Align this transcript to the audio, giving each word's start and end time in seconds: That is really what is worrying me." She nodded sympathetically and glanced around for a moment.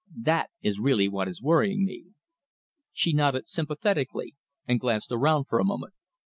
That 0.17 0.49
is 0.63 0.79
really 0.79 1.07
what 1.07 1.27
is 1.27 1.43
worrying 1.43 1.85
me." 1.85 2.05
She 2.91 3.13
nodded 3.13 3.47
sympathetically 3.47 4.33
and 4.67 4.79
glanced 4.79 5.11
around 5.11 5.43
for 5.45 5.59
a 5.59 5.63
moment. 5.63 5.93